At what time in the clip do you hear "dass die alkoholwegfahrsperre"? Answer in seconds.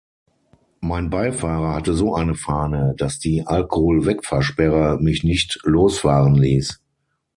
2.97-4.97